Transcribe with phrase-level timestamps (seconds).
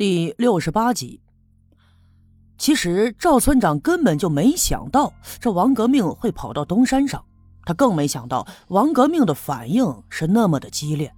[0.00, 1.20] 第六十八集。
[2.56, 7.22] 其实赵村长根本就没想到这王革命会跑到东山上，
[7.66, 11.12] 他更没想到王革命的反应是那么的激烈。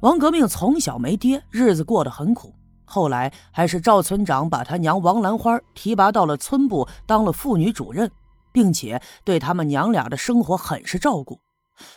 [0.00, 2.54] 王革命从小没爹，日子过得很苦，
[2.84, 8.10] 后来还是赵村长把他娘王兰花提拔到了村部当了妇女主任，
[8.52, 11.40] 并且对他们娘俩的生活很是照顾。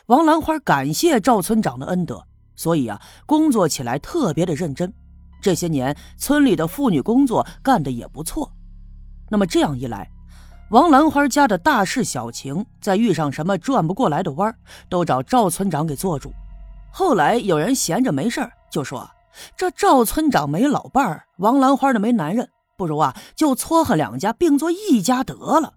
[0.05, 2.25] 王兰花感谢赵村长的恩德，
[2.55, 4.93] 所以啊，工作起来特别的认真。
[5.41, 8.51] 这些年，村里的妇女工作干得也不错。
[9.29, 10.09] 那么这样一来，
[10.71, 14.53] 王兰花家的大事小情，再遇上什么转不过来的弯
[14.89, 16.33] 都找赵村长给做主。
[16.91, 19.09] 后来有人闲着没事就说
[19.55, 25.73] ：“这赵村长没老伴儿，王兰花的没男人，不如啊，就撮合两家并做一家得了。”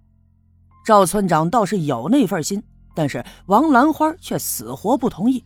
[0.86, 2.62] 赵村长倒是有那份心，
[2.94, 5.44] 但是王兰花却死活不同意。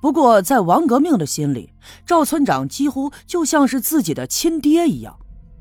[0.00, 1.74] 不过，在王革命的心里，
[2.06, 5.14] 赵村长几乎就像是自己的亲爹一样，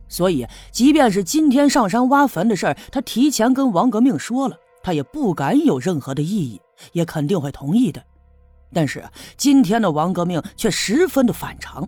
[0.07, 6.61] 所以，即便是今天上山挖坟的事儿，他提前跟王革命说了，他也不敢有任何的异议，
[6.93, 8.01] 也肯定会同意的。
[8.73, 9.03] 但是，
[9.35, 11.85] 今天的王革命却十分的反常，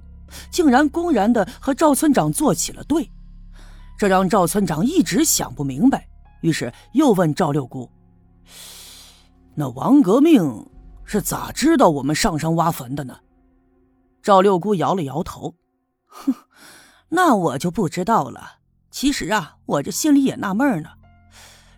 [0.51, 3.09] 竟然公然的和赵村长做起了对，
[3.97, 6.05] 这让赵村长一直想不明白，
[6.41, 7.89] 于是又问赵六姑
[9.55, 10.65] ：“那王革命？”
[11.11, 13.17] 是咋知道我们上山挖坟的呢？
[14.23, 15.55] 赵六姑摇了摇头，
[16.07, 16.33] 哼，
[17.09, 18.59] 那我就不知道了。
[18.91, 20.91] 其实啊，我这心里也纳闷呢。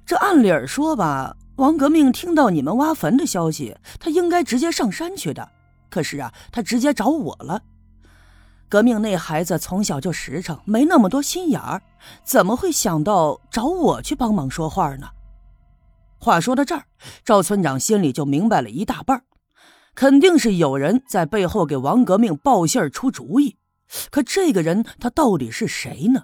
[0.06, 5.50] 这按理儿说吧，王革命听到你们挖坟的消息，他应该直接上山去的。
[5.90, 7.60] 可是啊，他直接找我了。
[8.70, 11.82] 革命那孩子从小就实诚，没那么多心眼儿，
[12.24, 15.10] 怎么会想到找我去帮忙说话呢？
[16.24, 16.86] 话说到这儿，
[17.26, 19.24] 赵村长心里就明白了一大半
[19.94, 23.58] 肯定是有人在背后给王革命报信出主意。
[24.10, 26.24] 可这个人他到底是谁呢？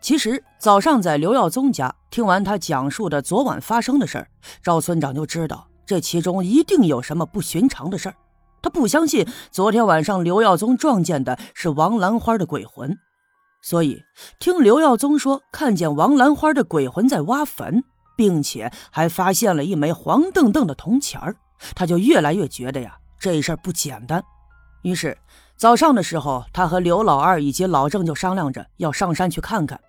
[0.00, 4.28] 其实早上在刘耀宗家听完他讲述的昨晚发生的事儿，
[4.62, 8.14] 赵村长就知道这其中一定有什么不寻常的事儿。
[8.62, 12.96] 他不相信昨天晚上刘耀宗撞见的是王兰花的鬼魂，
[13.62, 14.02] 所以
[14.38, 17.82] 听刘耀宗说看见王兰花的鬼魂在挖坟。
[18.16, 21.36] 并且还发现了一枚黄澄澄的铜钱儿，
[21.74, 24.24] 他就越来越觉得呀，这事儿不简单。
[24.82, 25.16] 于是
[25.56, 29.80] 早上的时候，他和刘老二以及老郑就商量着要上山去看看，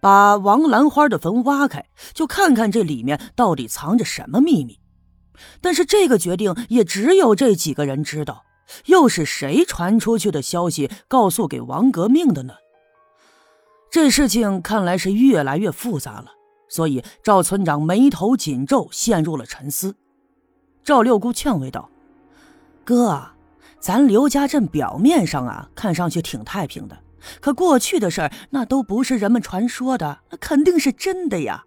[0.00, 4.78] 把王兰花的坟挖开，就看看这里面到底藏着什么秘密。
[5.60, 8.44] 但是这个决定也只有这几个人知道，
[8.86, 12.54] 又是谁传出去的消息告诉给王革命的呢？
[13.90, 16.33] 这事情看来是越来越复杂了。
[16.74, 19.94] 所以赵村长眉头紧皱，陷入了沉思。
[20.82, 21.88] 赵六姑劝慰道
[22.84, 23.30] ：“哥，
[23.78, 26.98] 咱刘家镇表面上啊，看上去挺太平的，
[27.40, 31.64] 可过去的事儿那都不是人们传说的，那肯定是真的呀。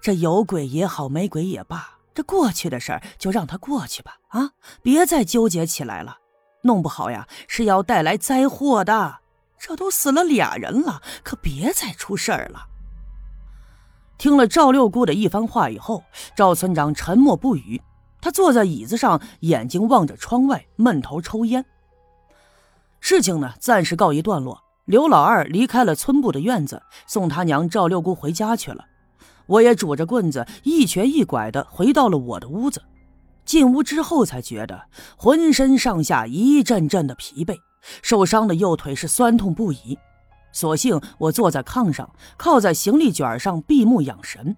[0.00, 6.16] 这有鬼也好，没鬼也罢，这过去的事儿就让它过去吧，啊，别再纠结起来了，
[6.62, 9.18] 弄不好呀是要带来灾祸的。
[9.58, 12.68] 这都死了俩人了，可别再出事儿了。”
[14.18, 16.02] 听了赵六姑的一番话以后，
[16.36, 17.80] 赵村长沉默不语。
[18.20, 21.64] 他坐在椅子上，眼睛望着窗外，闷头抽烟。
[22.98, 24.60] 事情呢，暂时告一段落。
[24.86, 28.84] 刘老二离开了村部的院子，送他娘赵六姑回家去了。
[29.46, 32.82] 我也拄着棍子，一瘸一拐的回到了我的屋子。
[33.44, 34.86] 进屋之后，才觉得
[35.16, 37.56] 浑身上下一阵阵的疲惫，
[38.02, 39.96] 受伤的右腿是酸痛不已。
[40.52, 44.56] 所幸我坐在炕上，靠在行李卷上闭目养神。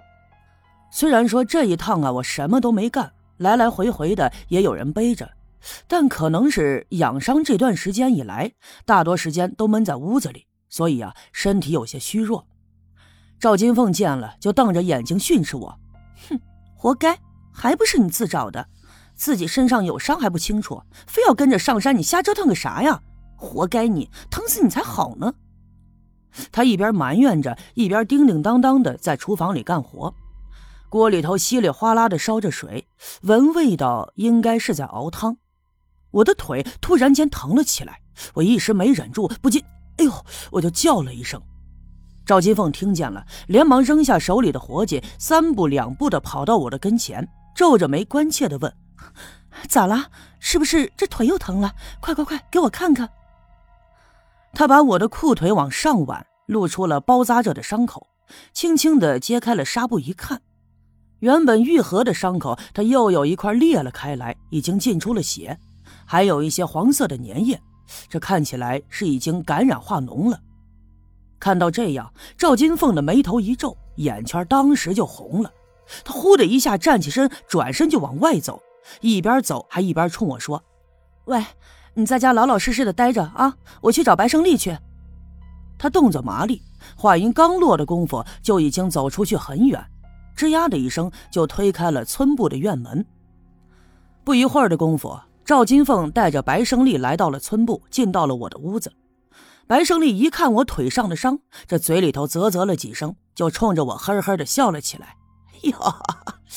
[0.91, 5.31] 虽然说这一趟啊，我什么都没干，来来回回的也有人背着，
[5.87, 8.53] 但可能是养伤这段时间以来，
[8.85, 12.47] 大多时间都闷在屋子里，所以啊，身体有些虚弱。
[13.39, 15.79] 赵金凤见了，就瞪着眼睛训斥我
[16.29, 16.41] ：“哼，
[16.77, 17.19] 活该，
[17.53, 18.67] 还不是你自找的，
[19.15, 23.01] 自己身上有伤还不清楚，非要跟着上山，你瞎折腾个啥呀？
[23.37, 25.33] 活该你，疼死你才好呢。”
[26.53, 30.15] 他一边埋怨着，一边叮叮当当的在厨房里干活。
[30.89, 32.87] 锅里头稀里哗啦的烧着水，
[33.23, 35.37] 闻味道应该是在熬汤。
[36.11, 38.01] 我的腿突然间疼了起来，
[38.35, 39.63] 我一时没忍住，不禁
[39.99, 40.13] “哎呦”，
[40.51, 41.41] 我就叫了一声。
[42.27, 48.73] 赵金凤听见了，连忙扔下手里的活计，三步两步的跑到我的跟前，皱着眉关切的问
[49.69, 50.07] ：“咋了？
[50.41, 51.73] 是不是这腿又疼了？
[52.01, 53.09] 快快快，给我看看。”
[54.53, 58.07] 他把我的裤腿往上挽，露出了包扎着的伤口，
[58.53, 60.43] 轻轻地揭开了纱布，一看，
[61.21, 65.59] 原本愈合的伤口，它又有一块裂了开来，已经浸出了血，
[66.05, 67.61] 还有一些黄色的粘液，
[68.09, 70.41] 这看起来是已经感染化脓了。
[71.39, 75.51] 看到这样，赵金凤的眉头一皱，眼圈当时就红了。
[76.05, 78.61] 他呼的一下站起身，转身就往外走，
[79.01, 80.63] 一边走还一边冲我说
[81.25, 81.45] ：“喂，
[81.95, 84.77] 你在家老老实实的待着啊，我去找白胜利去。”
[85.79, 86.63] 他动作麻利，
[86.97, 89.83] 话音刚落的功夫，就已经走出去很远，
[90.37, 93.05] 吱呀的一声就推开了村部的院门。
[94.23, 98.93] 不一会儿的功夫，赵金凤带着白胜利来到了村部，进到了我的屋子。
[99.67, 105.17] 白胜利一看我腿上的伤，这嘴里头啧啧了几声，就冲着我呵呵的笑了起来。
[105.63, 105.79] 哟，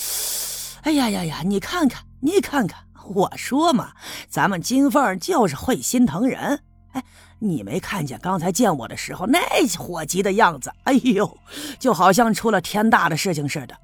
[0.83, 1.41] 哎呀呀呀！
[1.45, 3.94] 你看看，你看看，我说嘛，
[4.29, 6.63] 咱们金凤就是会心疼人。
[6.94, 7.03] 哎，
[7.39, 9.39] 你没看见刚才见我的时候那
[9.77, 10.71] 火急的样子？
[10.83, 11.38] 哎呦，
[11.79, 13.75] 就好像出了天大的事情似的。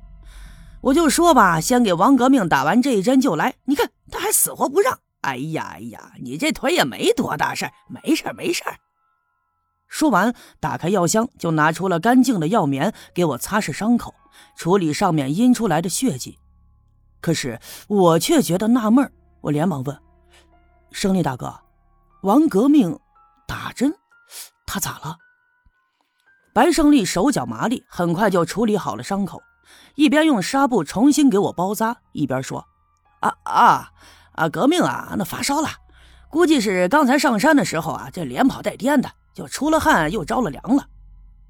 [0.82, 3.56] 我就说吧，先给王革命打完这一针就来。
[3.66, 5.00] 你看他还死活不让。
[5.22, 8.64] 哎呀哎呀，你这腿也没多大事没事没事
[9.90, 14.14] 说完，打开药箱，就拿出了干净的药棉给我擦拭伤口，
[14.56, 16.38] 处理上面阴出来的血迹。
[17.22, 19.12] 可是我却觉得纳闷
[19.42, 19.98] 我连忙问
[20.92, 21.54] ：“胜利大哥。”
[22.24, 23.00] 王革命
[23.48, 23.94] 打针，
[24.66, 25.18] 他咋了？
[26.54, 29.42] 白胜利手脚麻利，很快就处理好了伤口，
[29.96, 32.66] 一边用纱布重新给我包扎，一边说
[33.22, 33.92] ：“啊啊
[34.34, 34.50] 啊！
[34.50, 35.70] 革命啊，那发烧了，
[36.30, 40.88] 估计是刚才上山的时候啊，这连跑带颠的，就出了汗又着了凉了。”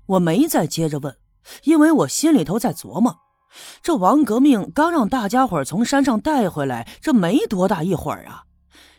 [0.06, 1.18] 我没再接着问，
[1.64, 3.16] 因为我心里头在琢磨：
[3.82, 8.44] 这王革命刚让大家伙从山上带回来，这没多大一会儿啊。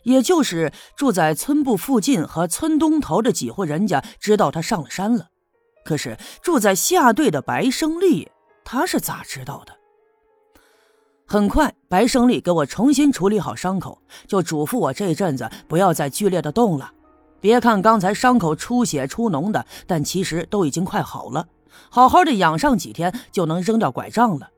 [0.03, 5.27] 也就是住在村部附近和村东头的几户人家知道他上了山了，
[5.85, 8.31] 可是住在下队的白胜利，
[8.65, 9.75] 他是咋知道的？
[11.27, 16.91] 很快，白胜利给我重新处理好伤口，就嘱咐我这阵子不要再剧烈的动了。
[17.39, 21.47] 别看刚才伤口出血出脓的，但其实都已经快好了，
[21.91, 24.51] 好好的养上几天就能扔掉拐杖了。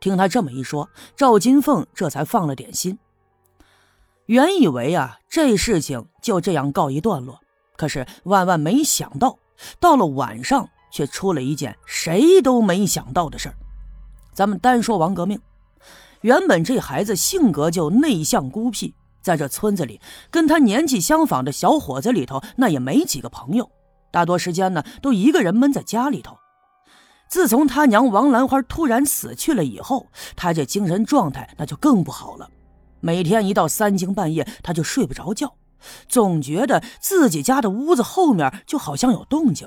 [0.00, 2.98] 听他这么一说，赵金凤这才放了点心。
[4.26, 7.40] 原以为啊，这事情就这样告一段落，
[7.76, 9.38] 可是万万没想到，
[9.78, 13.54] 到了晚上却出了一件谁都没想到的事儿。
[14.32, 15.40] 咱们单说王革命，
[16.22, 20.00] 原本这孩子性格就内向孤僻，在这村子里
[20.30, 23.70] 跟他年纪相仿的小伙子里头，那也没几个朋友，
[24.12, 26.38] 大多时间呢都一个人闷在家里头。
[27.28, 32.50] 自从他娘王兰花突然死去了以后，他这精神状态那就更不好了。
[33.00, 35.54] 每天一到三更半夜，他就睡不着觉，
[36.06, 39.66] 总觉得自己家的屋子后面就好像有动静。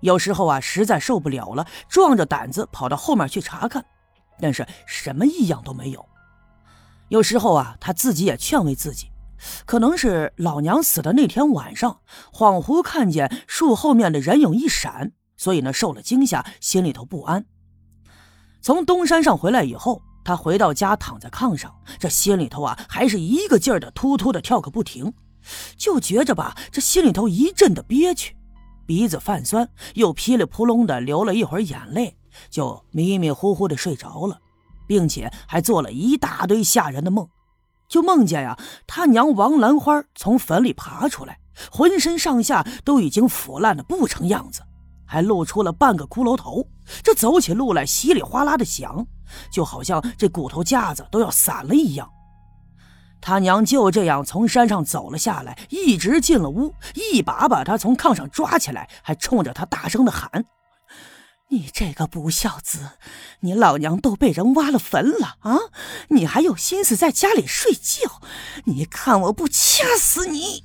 [0.00, 3.84] 有时候啊，实在受不了了，壮着胆子跑到后面去查看，
[4.38, 6.04] 但是什么异样都没有。
[7.08, 9.11] 有时候啊，他自己也劝慰自己，
[9.64, 12.00] 可能是老娘死的那天晚上，
[12.32, 17.46] 恍惚看见树后面的人影一闪，所以呢受了惊吓，心里头不安。
[18.60, 20.02] 从东山上回来以后。
[20.24, 25.12] 他回到家，躺在炕上，这心里头啊，还是一个劲儿的突突的跳个不停，
[25.76, 28.36] 就觉着吧，这心里头一阵的憋屈，
[28.86, 32.16] 鼻子泛酸，又噼里扑隆的流了一会儿眼泪，
[32.50, 34.38] 就迷迷糊糊的睡着了，
[34.86, 37.28] 并且还做了一大堆吓人的梦，
[37.92, 41.38] 就梦见呀，他娘王兰花从坟里爬出来，
[41.70, 44.62] 浑身上下都已经腐烂的不成样子，
[45.04, 46.66] 还露出了半个骷髅头，
[47.04, 49.06] 这走起路来稀里哗啦的响。
[49.50, 52.08] 就好像这骨头架子都要散了一样，
[53.20, 60.46] 他娘就这样从山上走了下来，一直进了屋，一把把他从炕上抓起来，还冲着他大声的喊
[61.48, 62.92] ：“你这个不孝子，
[63.40, 65.58] 你老娘都被人挖了坟了啊！
[66.08, 68.20] 你还有心思在家里睡觉？
[68.64, 70.64] 你看我不掐死你！”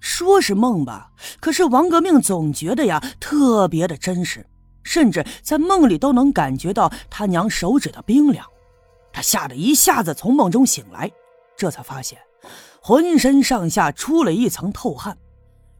[0.00, 4.46] 说是梦吧，可是王革命总觉得呀，特别的真实。
[4.82, 8.46] 甚至在梦里都能感觉到他娘手指的冰凉，
[9.12, 11.10] 他吓得一下子从梦中醒来，
[11.56, 12.20] 这才发现
[12.80, 15.18] 浑身上下出了一层透汗，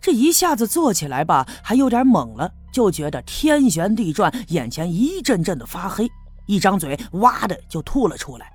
[0.00, 6.08] 这一下子坐起来吧还有点懵了，就觉得天旋地转，眼前一阵阵的发黑，
[6.46, 8.52] 一张嘴哇的就吐了出来，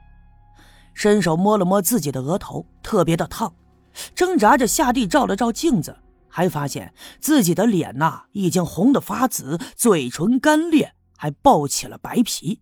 [0.93, 3.53] 伸手摸了摸自己的额头，特别的烫，
[4.15, 5.97] 挣扎着下地照了照镜子。
[6.33, 12.61] 还发现自己的脸呐，已经红得发紫，嘴唇干裂，还爆起了白皮。